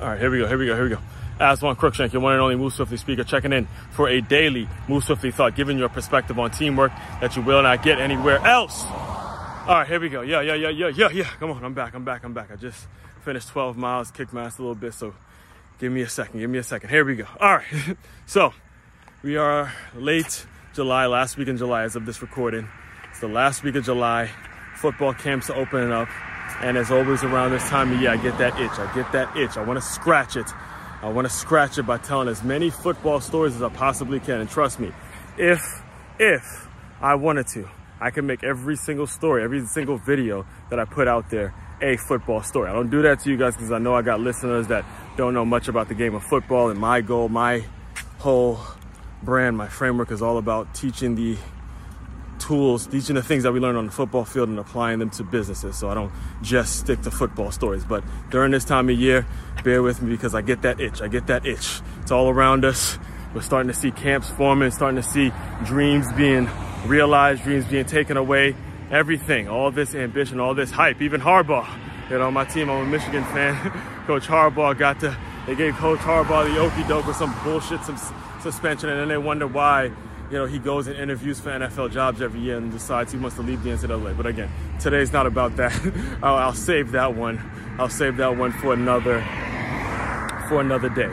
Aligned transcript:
All 0.00 0.08
right, 0.08 0.18
here 0.18 0.30
we 0.30 0.38
go, 0.38 0.48
here 0.48 0.56
we 0.56 0.64
go, 0.64 0.74
here 0.74 0.84
we 0.84 0.88
go. 0.88 0.98
As 1.38 1.60
Aswand 1.60 1.76
Cruickshank, 1.76 2.14
your 2.14 2.22
one 2.22 2.32
and 2.32 2.40
only 2.40 2.56
Move 2.56 2.72
Swiftly 2.72 2.96
speaker, 2.96 3.22
checking 3.22 3.52
in 3.52 3.68
for 3.90 4.08
a 4.08 4.22
daily 4.22 4.66
Move 4.88 5.04
Swiftly 5.04 5.30
thought, 5.30 5.54
giving 5.54 5.76
your 5.76 5.90
perspective 5.90 6.38
on 6.38 6.50
teamwork 6.50 6.90
that 7.20 7.36
you 7.36 7.42
will 7.42 7.62
not 7.62 7.82
get 7.82 8.00
anywhere 8.00 8.38
else. 8.38 8.82
All 8.86 9.66
right, 9.68 9.86
here 9.86 10.00
we 10.00 10.08
go. 10.08 10.22
Yeah, 10.22 10.40
yeah, 10.40 10.54
yeah, 10.54 10.70
yeah, 10.70 10.88
yeah, 10.88 11.10
yeah. 11.10 11.24
Come 11.38 11.50
on, 11.50 11.62
I'm 11.62 11.74
back, 11.74 11.92
I'm 11.92 12.02
back, 12.02 12.24
I'm 12.24 12.32
back. 12.32 12.50
I 12.50 12.56
just 12.56 12.88
finished 13.26 13.48
12 13.48 13.76
miles, 13.76 14.10
kicked 14.10 14.32
my 14.32 14.44
ass 14.44 14.56
a 14.56 14.62
little 14.62 14.74
bit, 14.74 14.94
so 14.94 15.12
give 15.78 15.92
me 15.92 16.00
a 16.00 16.08
second, 16.08 16.40
give 16.40 16.48
me 16.48 16.58
a 16.58 16.62
second. 16.62 16.88
Here 16.88 17.04
we 17.04 17.16
go. 17.16 17.26
All 17.38 17.56
right, 17.56 17.66
so 18.26 18.54
we 19.22 19.36
are 19.36 19.70
late 19.94 20.46
July, 20.72 21.08
last 21.08 21.36
week 21.36 21.48
in 21.48 21.58
July 21.58 21.82
as 21.82 21.94
of 21.94 22.06
this 22.06 22.22
recording. 22.22 22.66
It's 23.10 23.20
the 23.20 23.28
last 23.28 23.62
week 23.62 23.74
of 23.74 23.84
July. 23.84 24.30
Football 24.76 25.12
camps 25.12 25.50
are 25.50 25.56
opening 25.56 25.92
up. 25.92 26.08
And 26.60 26.76
as 26.76 26.90
always 26.90 27.22
around 27.24 27.52
this 27.52 27.66
time 27.68 27.92
of 27.92 28.00
year, 28.00 28.10
I 28.10 28.16
get 28.16 28.36
that 28.38 28.58
itch. 28.60 28.78
I 28.78 28.94
get 28.94 29.10
that 29.12 29.34
itch. 29.36 29.56
I 29.56 29.64
want 29.64 29.78
to 29.78 29.84
scratch 29.84 30.36
it. 30.36 30.46
I 31.02 31.08
want 31.08 31.26
to 31.26 31.32
scratch 31.32 31.78
it 31.78 31.84
by 31.84 31.96
telling 31.96 32.28
as 32.28 32.42
many 32.42 32.68
football 32.68 33.20
stories 33.20 33.56
as 33.56 33.62
I 33.62 33.70
possibly 33.70 34.20
can. 34.20 34.40
And 34.40 34.50
trust 34.50 34.78
me, 34.78 34.92
if, 35.38 35.62
if 36.18 36.68
I 37.00 37.14
wanted 37.14 37.46
to, 37.48 37.66
I 37.98 38.10
can 38.10 38.26
make 38.26 38.44
every 38.44 38.76
single 38.76 39.06
story, 39.06 39.42
every 39.42 39.64
single 39.66 39.96
video 39.96 40.46
that 40.68 40.78
I 40.78 40.84
put 40.84 41.08
out 41.08 41.30
there 41.30 41.54
a 41.80 41.96
football 41.96 42.42
story. 42.42 42.68
I 42.68 42.74
don't 42.74 42.90
do 42.90 43.02
that 43.02 43.20
to 43.20 43.30
you 43.30 43.38
guys 43.38 43.54
because 43.54 43.72
I 43.72 43.78
know 43.78 43.94
I 43.94 44.02
got 44.02 44.20
listeners 44.20 44.66
that 44.68 44.84
don't 45.16 45.32
know 45.32 45.46
much 45.46 45.68
about 45.68 45.88
the 45.88 45.94
game 45.94 46.14
of 46.14 46.22
football. 46.22 46.68
And 46.68 46.78
my 46.78 47.00
goal, 47.00 47.30
my 47.30 47.64
whole 48.18 48.60
brand, 49.22 49.56
my 49.56 49.68
framework 49.68 50.10
is 50.10 50.20
all 50.20 50.36
about 50.36 50.74
teaching 50.74 51.14
the 51.14 51.38
tools, 52.50 52.84
teaching 52.88 53.14
the 53.14 53.22
things 53.22 53.44
that 53.44 53.52
we 53.52 53.60
learn 53.60 53.76
on 53.76 53.86
the 53.86 53.92
football 53.92 54.24
field 54.24 54.48
and 54.48 54.58
applying 54.58 54.98
them 54.98 55.08
to 55.08 55.22
businesses. 55.22 55.76
So 55.76 55.88
I 55.88 55.94
don't 55.94 56.10
just 56.42 56.80
stick 56.80 57.00
to 57.02 57.10
football 57.12 57.52
stories. 57.52 57.84
But 57.84 58.02
during 58.30 58.50
this 58.50 58.64
time 58.64 58.88
of 58.88 58.98
year, 58.98 59.24
bear 59.62 59.84
with 59.84 60.02
me 60.02 60.10
because 60.10 60.34
I 60.34 60.42
get 60.42 60.62
that 60.62 60.80
itch. 60.80 61.00
I 61.00 61.06
get 61.06 61.28
that 61.28 61.46
itch. 61.46 61.80
It's 62.02 62.10
all 62.10 62.28
around 62.28 62.64
us. 62.64 62.98
We're 63.34 63.42
starting 63.42 63.70
to 63.70 63.78
see 63.78 63.92
camps 63.92 64.28
forming, 64.30 64.72
starting 64.72 65.00
to 65.00 65.08
see 65.08 65.30
dreams 65.64 66.12
being 66.14 66.50
realized, 66.86 67.44
dreams 67.44 67.66
being 67.66 67.84
taken 67.84 68.16
away. 68.16 68.56
Everything, 68.90 69.48
all 69.48 69.70
this 69.70 69.94
ambition, 69.94 70.40
all 70.40 70.56
this 70.56 70.72
hype, 70.72 71.00
even 71.00 71.20
Harbaugh. 71.20 71.68
You 72.10 72.18
know, 72.18 72.32
my 72.32 72.44
team, 72.44 72.68
I'm 72.68 72.84
a 72.84 72.90
Michigan 72.90 73.22
fan. 73.26 73.54
Coach 74.08 74.26
Harbaugh 74.26 74.76
got 74.76 74.98
to, 75.00 75.16
they 75.46 75.54
gave 75.54 75.74
Coach 75.74 76.00
Harbaugh 76.00 76.52
the 76.52 76.58
okey 76.58 76.82
doke 76.88 77.06
with 77.06 77.14
some 77.14 77.32
bullshit, 77.44 77.80
some 77.84 77.96
suspension, 78.40 78.88
and 78.88 78.98
then 78.98 79.06
they 79.06 79.18
wonder 79.18 79.46
why 79.46 79.92
you 80.30 80.38
know, 80.38 80.46
he 80.46 80.58
goes 80.60 80.86
and 80.86 80.96
interviews 80.96 81.40
for 81.40 81.50
NFL 81.50 81.90
jobs 81.90 82.22
every 82.22 82.40
year 82.40 82.56
and 82.56 82.70
decides 82.70 83.10
he 83.10 83.18
wants 83.18 83.36
to 83.36 83.42
leave 83.42 83.62
the 83.64 83.70
NCAA. 83.70 84.16
But 84.16 84.26
again, 84.26 84.48
today's 84.78 85.12
not 85.12 85.26
about 85.26 85.56
that. 85.56 85.72
I'll, 86.22 86.36
I'll, 86.36 86.54
save 86.54 86.92
that 86.92 87.16
one. 87.16 87.40
I'll 87.78 87.88
save 87.88 88.16
that 88.18 88.36
one 88.36 88.52
for 88.52 88.72
another 88.72 89.20
for 90.48 90.60
another 90.60 90.88
day. 90.88 91.12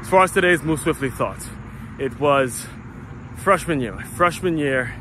As 0.00 0.08
far 0.08 0.24
as 0.24 0.32
today's 0.32 0.62
Move 0.62 0.80
Swiftly 0.80 1.10
thoughts, 1.10 1.48
it 1.98 2.18
was 2.20 2.66
freshman 3.36 3.80
year, 3.80 3.98
freshman 4.16 4.58
year 4.58 4.94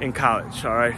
in 0.00 0.12
college. 0.12 0.64
All 0.64 0.74
right, 0.74 0.94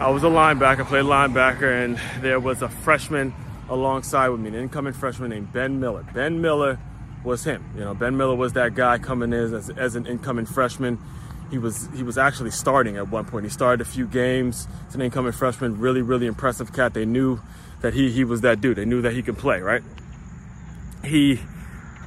I 0.00 0.10
was 0.10 0.24
a 0.24 0.26
linebacker, 0.26 0.84
played 0.86 1.04
linebacker, 1.04 1.84
and 1.84 2.00
there 2.22 2.40
was 2.40 2.62
a 2.62 2.68
freshman 2.68 3.32
alongside 3.68 4.28
with 4.28 4.40
me, 4.40 4.48
an 4.48 4.54
incoming 4.54 4.92
freshman 4.92 5.30
named 5.30 5.52
Ben 5.52 5.78
Miller. 5.78 6.04
Ben 6.14 6.40
Miller 6.40 6.78
was 7.24 7.44
him. 7.44 7.64
You 7.74 7.84
know, 7.84 7.94
Ben 7.94 8.16
Miller 8.16 8.34
was 8.34 8.54
that 8.54 8.74
guy 8.74 8.98
coming 8.98 9.32
in 9.32 9.54
as, 9.54 9.70
as 9.70 9.94
an 9.94 10.06
incoming 10.06 10.46
freshman. 10.46 10.98
He 11.50 11.58
was 11.58 11.88
he 11.94 12.02
was 12.02 12.16
actually 12.16 12.50
starting 12.50 12.96
at 12.96 13.08
one 13.08 13.26
point. 13.26 13.44
He 13.44 13.50
started 13.50 13.80
a 13.80 13.88
few 13.88 14.06
games. 14.06 14.66
It's 14.86 14.94
an 14.94 15.02
incoming 15.02 15.32
freshman, 15.32 15.78
really 15.78 16.02
really 16.02 16.26
impressive 16.26 16.72
cat. 16.72 16.94
They 16.94 17.04
knew 17.04 17.40
that 17.82 17.92
he 17.94 18.10
he 18.10 18.24
was 18.24 18.40
that 18.40 18.60
dude. 18.60 18.78
They 18.78 18.86
knew 18.86 19.02
that 19.02 19.12
he 19.12 19.22
could 19.22 19.36
play, 19.36 19.60
right? 19.60 19.82
He 21.04 21.40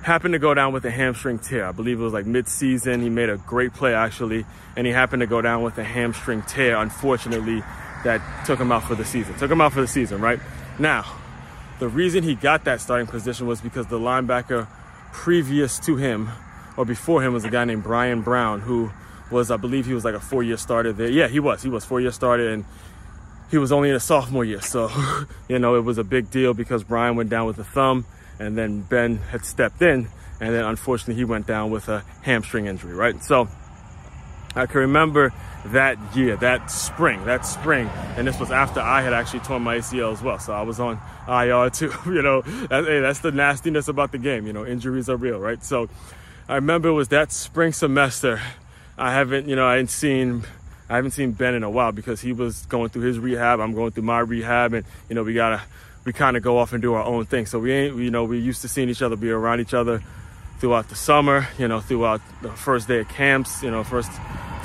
happened 0.02 0.34
to 0.34 0.40
go 0.40 0.54
down 0.54 0.74
with 0.74 0.86
a 0.86 0.92
hamstring 0.92 1.40
tear. 1.40 1.66
I 1.66 1.72
believe 1.72 2.00
it 2.00 2.04
was 2.04 2.14
like 2.14 2.26
mid-season. 2.26 3.02
He 3.02 3.10
made 3.10 3.30
a 3.30 3.38
great 3.38 3.74
play 3.74 3.94
actually, 3.94 4.46
and 4.76 4.88
he 4.88 4.94
happened 4.94 5.22
to 5.22 5.28
go 5.28 5.42
down 5.42 5.64
with 5.64 5.78
a 5.78 5.84
hamstring 5.84 6.42
tear. 6.44 6.78
Unfortunately, 6.78 7.64
that 8.04 8.46
took 8.46 8.59
him 8.59 8.72
out 8.72 8.84
for 8.84 8.96
the 8.96 9.06
season. 9.06 9.36
Took 9.36 9.52
him 9.52 9.62
out 9.62 9.74
for 9.74 9.81
the 9.81 9.88
season, 9.88 10.22
right? 10.22 10.40
Now, 10.80 11.06
the 11.80 11.88
reason 11.88 12.24
he 12.24 12.36
got 12.36 12.66
that 12.66 12.81
starting 12.81 13.08
position 13.08 13.48
was 13.48 13.62
because 13.62 13.88
the 13.88 14.00
linebacker 14.00 14.68
previous 15.16 15.80
to 15.80 15.96
him 15.96 16.30
or 16.76 16.84
before 16.84 17.24
him 17.24 17.31
was 17.34 17.46
a 17.46 17.50
guy 17.50 17.64
named 17.64 17.84
Brian 17.84 18.22
Brown 18.22 18.59
who 18.59 18.92
was 19.31 19.50
I 19.50 19.56
believe 19.56 19.86
he 19.86 19.94
was 19.94 20.03
like 20.03 20.14
a 20.14 20.20
four 20.20 20.44
year 20.44 20.58
starter 20.58 20.92
there. 20.92 21.09
Yeah, 21.09 21.30
he 21.30 21.40
was. 21.40 21.64
He 21.64 21.70
was 21.70 21.86
four 21.86 22.02
year 22.02 22.12
starter 22.12 22.50
and 22.50 22.66
he 23.50 23.58
was 23.58 23.72
only 23.72 23.90
in 23.90 23.96
a 23.96 24.00
sophomore 24.00 24.44
year. 24.44 24.59
So, 24.59 24.92
you 25.48 25.58
know, 25.58 25.75
it 25.75 25.86
was 25.86 25.98
a 25.98 26.04
big 26.04 26.30
deal 26.30 26.54
because 26.54 26.84
Brian 26.84 27.16
went 27.16 27.30
down 27.30 27.48
with 27.48 27.58
a 27.59 27.64
thumb 27.64 28.06
and 28.40 28.58
then 28.58 28.81
Ben 28.81 29.18
had 29.18 29.46
stepped 29.46 29.81
in 29.81 30.09
and 30.42 30.54
then 30.54 30.66
unfortunately 30.66 31.16
he 31.16 31.24
went 31.24 31.48
down 31.48 31.72
with 31.72 31.88
a 31.88 32.04
hamstring 32.22 32.66
injury, 32.66 32.94
right? 32.94 33.24
So 33.24 33.48
I 34.56 34.66
can 34.66 34.82
remember 34.82 35.34
that 35.66 35.98
year, 36.16 36.36
that 36.38 36.70
spring, 36.70 37.26
that 37.26 37.46
spring, 37.46 37.90
and 38.18 38.28
this 38.28 38.40
was 38.40 38.52
after 38.52 38.80
I 38.80 39.02
had 39.02 39.14
actually 39.14 39.40
torn 39.40 39.64
my 39.64 39.78
ACL 39.78 40.14
as 40.14 40.22
well. 40.22 40.40
So 40.40 40.54
I 40.54 40.62
was 40.62 40.80
on 40.80 41.00
IR 41.28 41.70
too. 41.70 41.92
You 42.06 42.22
know, 42.22 42.42
that, 42.42 42.86
hey, 42.86 43.02
that's 43.02 43.20
the 43.20 43.32
nastiness 43.32 43.88
about 43.88 44.12
the 44.12 44.18
game. 44.18 44.48
You 44.48 44.54
know, 44.54 44.66
injuries 44.66 45.10
are 45.10 45.18
real, 45.18 45.40
right? 45.40 45.62
So 45.64 45.90
I 46.48 46.56
remember 46.56 46.90
it 46.90 46.94
was 46.94 47.10
that 47.10 47.32
spring 47.32 47.74
semester. 47.74 48.40
I 48.98 49.12
haven't, 49.12 49.50
you 49.50 49.56
know, 49.56 49.66
I 49.66 49.72
hadn't 49.72 49.90
seen, 49.90 50.44
I 50.90 50.96
haven't 50.96 51.12
seen 51.12 51.32
Ben 51.32 51.56
in 51.56 51.64
a 51.64 51.70
while 51.70 51.92
because 51.92 52.22
he 52.22 52.32
was 52.32 52.66
going 52.68 52.90
through 52.90 53.02
his 53.02 53.20
rehab. 53.20 53.60
I'm 53.60 53.74
going 53.74 53.92
through 53.92 54.04
my 54.04 54.20
rehab, 54.20 54.74
and 54.74 54.86
you 55.10 55.16
know, 55.16 55.24
we 55.24 55.34
gotta, 55.34 55.62
we 56.06 56.14
kind 56.14 56.38
of 56.38 56.44
go 56.44 56.60
off 56.60 56.72
and 56.72 56.82
do 56.82 56.94
our 56.94 57.04
own 57.04 57.26
thing. 57.26 57.48
So 57.48 57.60
we 57.60 57.74
ain't, 57.74 57.98
you 57.98 58.12
know, 58.12 58.24
we 58.24 58.40
used 58.40 58.62
to 58.62 58.68
seeing 58.68 58.90
each 58.90 59.02
other, 59.02 59.16
be 59.16 59.32
around 59.32 59.60
each 59.60 59.74
other 59.74 60.02
throughout 60.60 60.88
the 60.90 60.96
summer. 60.96 61.48
You 61.58 61.68
know, 61.68 61.82
throughout 61.82 62.22
the 62.42 62.52
first 62.52 62.88
day 62.88 63.00
of 63.00 63.10
camps. 63.10 63.64
You 63.64 63.72
know, 63.72 63.84
first 63.84 64.12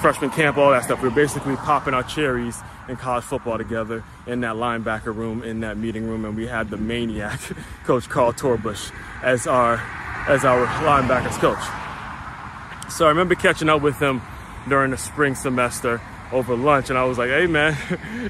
freshman 0.01 0.31
camp, 0.31 0.57
all 0.57 0.71
that 0.71 0.85
stuff. 0.85 1.03
We 1.03 1.09
were 1.09 1.15
basically 1.15 1.57
popping 1.57 1.95
our 1.95 2.03
cherries 2.03 2.59
in 2.89 2.97
college 2.97 3.25
football 3.25 3.59
together 3.59 4.03
in 4.27 4.41
that 4.41 4.57
linebacker 4.57 5.15
room, 5.15 5.43
in 5.43 5.61
that 5.61 5.77
meeting 5.77 6.09
room, 6.09 6.25
and 6.25 6.37
we 6.37 6.47
had 6.47 6.71
the 6.71 6.77
maniac, 6.77 7.41
Coach 7.85 8.09
Carl 8.09 8.33
Torbush, 8.33 8.93
as 9.23 9.47
our 9.47 9.77
as 10.27 10.45
our 10.45 10.67
linebackers 10.67 11.39
coach. 11.39 11.63
So 12.93 13.07
I 13.07 13.09
remember 13.11 13.35
catching 13.35 13.69
up 13.69 13.83
with 13.83 13.99
him 13.99 14.21
during 14.69 14.91
the 14.91 14.99
spring 14.99 15.35
semester 15.35 16.01
over 16.33 16.55
lunch, 16.57 16.91
and 16.91 16.99
I 16.99 17.05
was 17.05 17.19
like, 17.19 17.31
"Hey 17.31 17.47
man, 17.47 17.77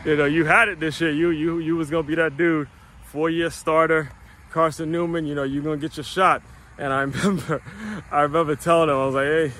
you 0.04 0.16
know 0.16 0.24
you 0.24 0.44
had 0.44 0.68
it 0.68 0.80
this 0.80 1.00
year. 1.00 1.10
You 1.10 1.30
you 1.30 1.58
you 1.58 1.76
was 1.76 1.88
gonna 1.90 2.02
be 2.02 2.16
that 2.16 2.36
dude, 2.36 2.68
four 3.04 3.30
year 3.30 3.50
starter, 3.50 4.10
Carson 4.50 4.90
Newman. 4.90 5.26
You 5.26 5.34
know 5.34 5.44
you're 5.44 5.62
gonna 5.62 5.76
get 5.76 5.96
your 5.96 6.04
shot." 6.04 6.42
And 6.78 6.92
I 6.92 7.00
remember, 7.02 7.62
I 8.10 8.22
remember 8.22 8.56
telling 8.56 8.88
him, 8.88 8.96
I 8.96 9.06
was 9.06 9.14
like, 9.14 9.26
"Hey." 9.26 9.52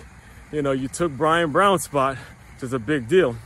You 0.53 0.63
know, 0.63 0.73
you 0.73 0.89
took 0.89 1.13
Brian 1.13 1.53
Brown's 1.53 1.85
spot, 1.85 2.17
which 2.55 2.65
is 2.65 2.73
a 2.73 2.79
big 2.79 3.09
deal. 3.09 3.37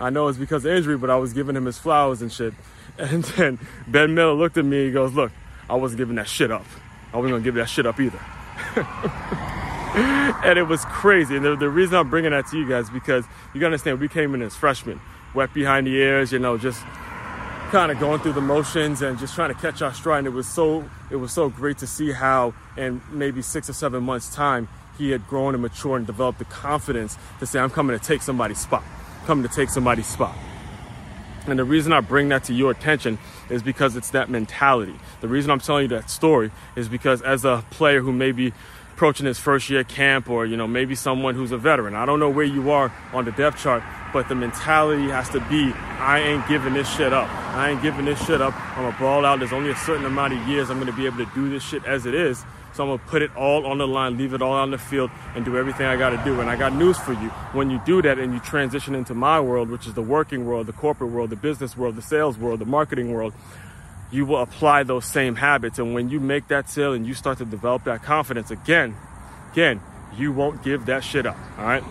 I 0.00 0.10
know 0.10 0.28
it's 0.28 0.38
because 0.38 0.64
of 0.64 0.72
injury, 0.72 0.96
but 0.96 1.10
I 1.10 1.16
was 1.16 1.32
giving 1.32 1.56
him 1.56 1.66
his 1.66 1.78
flowers 1.78 2.22
and 2.22 2.32
shit. 2.32 2.54
And 2.98 3.22
then 3.22 3.60
Ben 3.86 4.12
Miller 4.12 4.32
looked 4.32 4.56
at 4.56 4.64
me, 4.64 4.86
he 4.86 4.90
goes, 4.90 5.12
Look, 5.12 5.30
I 5.70 5.76
wasn't 5.76 5.98
giving 5.98 6.16
that 6.16 6.26
shit 6.26 6.50
up. 6.50 6.64
I 7.12 7.18
wasn't 7.18 7.34
gonna 7.34 7.44
give 7.44 7.54
that 7.54 7.68
shit 7.68 7.86
up 7.86 8.00
either. 8.00 8.18
and 10.44 10.58
it 10.58 10.64
was 10.64 10.84
crazy. 10.86 11.36
And 11.36 11.44
the, 11.44 11.54
the, 11.54 11.68
reason 11.68 11.96
I'm 11.96 12.10
bringing 12.10 12.32
that 12.32 12.48
to 12.48 12.58
you 12.58 12.68
guys 12.68 12.90
because 12.90 13.24
you 13.54 13.60
gotta 13.60 13.66
understand, 13.66 14.00
we 14.00 14.08
came 14.08 14.34
in 14.34 14.42
as 14.42 14.56
freshmen, 14.56 15.00
wet 15.32 15.54
behind 15.54 15.86
the 15.86 15.94
ears, 15.94 16.32
you 16.32 16.40
know, 16.40 16.58
just 16.58 16.82
kind 17.70 17.92
of 17.92 18.00
going 18.00 18.18
through 18.20 18.32
the 18.32 18.40
motions 18.40 19.00
and 19.02 19.16
just 19.18 19.34
trying 19.34 19.54
to 19.54 19.60
catch 19.60 19.80
our 19.80 19.94
stride. 19.94 20.18
And 20.18 20.26
it 20.26 20.30
was 20.30 20.48
so 20.48 20.88
it 21.10 21.16
was 21.16 21.32
so 21.32 21.48
great 21.48 21.78
to 21.78 21.86
see 21.86 22.10
how 22.10 22.52
in 22.76 23.00
maybe 23.12 23.42
six 23.42 23.70
or 23.70 23.74
seven 23.74 24.02
months 24.02 24.34
time 24.34 24.68
he 24.98 25.10
had 25.10 25.26
grown 25.26 25.54
and 25.54 25.62
matured 25.62 26.00
and 26.00 26.06
developed 26.06 26.38
the 26.38 26.44
confidence 26.44 27.16
to 27.38 27.46
say, 27.46 27.58
I'm 27.60 27.70
coming 27.70 27.98
to 27.98 28.04
take 28.04 28.20
somebody's 28.20 28.58
spot, 28.58 28.82
I'm 29.20 29.26
coming 29.26 29.48
to 29.48 29.54
take 29.54 29.70
somebody's 29.70 30.06
spot. 30.06 30.36
And 31.46 31.58
the 31.58 31.64
reason 31.64 31.94
I 31.94 32.00
bring 32.00 32.28
that 32.28 32.44
to 32.44 32.52
your 32.52 32.70
attention 32.70 33.18
is 33.48 33.62
because 33.62 33.96
it's 33.96 34.10
that 34.10 34.28
mentality. 34.28 34.94
The 35.22 35.28
reason 35.28 35.50
I'm 35.50 35.60
telling 35.60 35.84
you 35.84 35.88
that 35.88 36.10
story 36.10 36.50
is 36.76 36.88
because 36.88 37.22
as 37.22 37.46
a 37.46 37.64
player 37.70 38.02
who 38.02 38.12
may 38.12 38.32
be 38.32 38.52
approaching 38.98 39.26
his 39.26 39.38
first 39.38 39.70
year 39.70 39.84
camp 39.84 40.28
or, 40.28 40.44
you 40.44 40.56
know, 40.56 40.66
maybe 40.66 40.96
someone 40.96 41.36
who's 41.36 41.52
a 41.52 41.56
veteran, 41.56 41.94
I 41.94 42.04
don't 42.04 42.18
know 42.18 42.30
where 42.30 42.44
you 42.44 42.72
are 42.72 42.92
on 43.12 43.24
the 43.26 43.30
depth 43.30 43.62
chart, 43.62 43.80
but 44.12 44.28
the 44.28 44.34
mentality 44.34 45.04
has 45.04 45.28
to 45.28 45.40
be, 45.48 45.72
I 46.00 46.18
ain't 46.18 46.48
giving 46.48 46.74
this 46.74 46.92
shit 46.96 47.12
up. 47.12 47.28
I 47.54 47.70
ain't 47.70 47.80
giving 47.80 48.06
this 48.06 48.18
shit 48.26 48.42
up. 48.42 48.54
I'm 48.76 48.86
a 48.86 48.98
ball 48.98 49.24
out. 49.24 49.38
There's 49.38 49.52
only 49.52 49.70
a 49.70 49.76
certain 49.76 50.04
amount 50.04 50.32
of 50.32 50.48
years 50.48 50.68
I'm 50.68 50.80
going 50.80 50.90
to 50.90 50.96
be 50.96 51.06
able 51.06 51.18
to 51.18 51.30
do 51.32 51.48
this 51.48 51.62
shit 51.62 51.84
as 51.84 52.06
it 52.06 52.14
is. 52.14 52.42
So 52.74 52.82
I'm 52.82 52.90
gonna 52.90 53.10
put 53.10 53.22
it 53.22 53.34
all 53.34 53.66
on 53.66 53.78
the 53.78 53.88
line, 53.88 54.18
leave 54.18 54.34
it 54.34 54.42
all 54.42 54.52
on 54.52 54.70
the 54.70 54.78
field, 54.78 55.10
and 55.34 55.44
do 55.44 55.56
everything 55.56 55.86
I 55.86 55.96
gotta 55.96 56.22
do. 56.22 56.40
And 56.40 56.48
I 56.48 56.54
got 56.54 56.72
news 56.72 56.96
for 56.96 57.12
you. 57.12 57.30
When 57.52 57.70
you 57.70 57.80
do 57.84 58.02
that 58.02 58.18
and 58.18 58.32
you 58.32 58.38
transition 58.40 58.94
into 58.94 59.14
my 59.14 59.40
world, 59.40 59.68
which 59.68 59.88
is 59.88 59.94
the 59.94 60.02
working 60.02 60.46
world, 60.46 60.66
the 60.66 60.72
corporate 60.74 61.10
world, 61.10 61.30
the 61.30 61.36
business 61.36 61.76
world, 61.76 61.96
the 61.96 62.02
sales 62.02 62.38
world, 62.38 62.60
the 62.60 62.66
marketing 62.66 63.10
world, 63.10 63.32
you 64.10 64.26
will 64.26 64.40
apply 64.40 64.82
those 64.82 65.04
same 65.04 65.36
habits. 65.36 65.78
And 65.78 65.94
when 65.94 66.08
you 66.08 66.20
make 66.20 66.48
that 66.48 66.68
sale 66.68 66.92
and 66.92 67.06
you 67.06 67.14
start 67.14 67.38
to 67.38 67.44
develop 67.44 67.84
that 67.84 68.02
confidence 68.02 68.50
again, 68.50 68.96
again, 69.52 69.80
you 70.16 70.32
won't 70.32 70.62
give 70.62 70.86
that 70.86 71.04
shit 71.04 71.26
up. 71.26 71.36
All 71.58 71.64
right. 71.64 71.84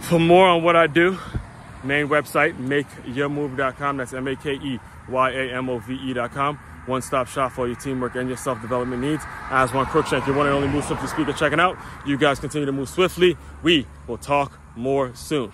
For 0.00 0.18
more 0.18 0.48
on 0.48 0.62
what 0.62 0.76
I 0.76 0.86
do, 0.86 1.18
main 1.84 2.08
website, 2.08 2.56
makeyourmove.com. 2.56 3.96
That's 3.98 4.12
M 4.12 4.26
A 4.26 4.36
K 4.36 4.54
E 4.54 4.80
Y 5.08 5.30
A 5.30 5.56
M 5.56 5.68
O 5.68 5.78
V 5.78 5.94
E.com 5.94 6.58
one 6.86 7.02
stop 7.02 7.28
shop 7.28 7.52
for 7.52 7.66
your 7.66 7.76
teamwork 7.76 8.16
and 8.16 8.28
your 8.28 8.36
self 8.36 8.60
development 8.60 9.02
needs. 9.02 9.22
Aswand 9.48 9.86
Cruickshank, 9.86 10.26
your 10.26 10.36
one 10.36 10.46
and 10.46 10.54
only 10.54 10.68
Move 10.68 10.84
Swiftly 10.84 11.08
speaker, 11.08 11.32
checking 11.32 11.60
out. 11.60 11.78
You 12.06 12.18
guys 12.18 12.38
continue 12.38 12.66
to 12.66 12.72
move 12.72 12.88
swiftly. 12.88 13.36
We 13.62 13.86
will 14.06 14.18
talk 14.18 14.58
more 14.76 15.14
soon. 15.14 15.52